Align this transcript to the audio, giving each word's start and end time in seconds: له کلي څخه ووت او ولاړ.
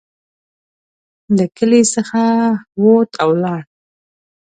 له 1.35 1.45
کلي 1.57 1.81
څخه 1.93 2.21
ووت 2.81 3.11
او 3.23 3.29
ولاړ. 3.33 3.61